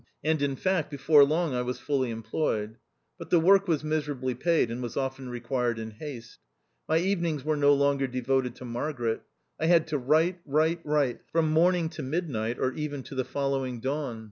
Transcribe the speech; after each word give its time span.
And, 0.23 0.41
in 0.41 0.55
fact, 0.55 0.89
before 0.89 1.23
long 1.23 1.53
I 1.53 1.61
was 1.61 1.77
fully 1.77 2.09
employed. 2.09 2.79
But 3.19 3.29
the 3.29 3.39
work 3.39 3.67
was 3.67 3.83
miserably 3.83 4.33
paid, 4.33 4.71
and 4.71 4.81
was 4.81 4.97
often 4.97 5.29
required 5.29 5.77
in 5.77 5.91
haste. 5.91 6.39
My 6.89 6.97
evenings 6.97 7.43
were 7.45 7.55
no 7.55 7.71
longer 7.75 8.07
devoted 8.07 8.55
to 8.55 8.65
Margaret. 8.65 9.21
I 9.59 9.67
had 9.67 9.85
to 9.89 9.99
write— 9.99 10.39
write— 10.57 10.79
write 10.87 11.19
from 11.31 11.51
morning 11.51 11.87
to 11.89 12.01
mid 12.01 12.31
night, 12.31 12.57
or 12.57 12.71
even 12.73 13.03
to 13.03 13.13
the 13.13 13.23
following 13.23 13.79
dawn. 13.79 14.19